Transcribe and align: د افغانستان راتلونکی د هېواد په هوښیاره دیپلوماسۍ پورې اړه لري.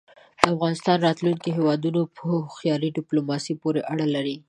د 0.41 0.43
افغانستان 0.55 0.97
راتلونکی 1.07 1.49
د 1.51 1.55
هېواد 1.57 1.79
په 2.15 2.21
هوښیاره 2.43 2.87
دیپلوماسۍ 2.97 3.53
پورې 3.61 3.81
اړه 3.91 4.07
لري. 4.15 4.35